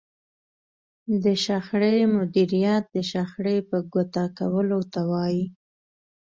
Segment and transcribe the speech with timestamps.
[1.23, 5.45] د شخړې مديريت د شخړې په ګوته کولو ته وايي.